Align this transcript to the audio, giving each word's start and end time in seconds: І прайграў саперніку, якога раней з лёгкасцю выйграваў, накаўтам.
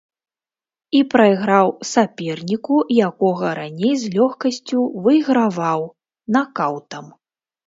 І 0.99 1.01
прайграў 1.13 1.67
саперніку, 1.93 2.77
якога 3.09 3.47
раней 3.61 3.93
з 4.05 4.11
лёгкасцю 4.17 4.79
выйграваў, 5.05 5.81
накаўтам. 6.39 7.05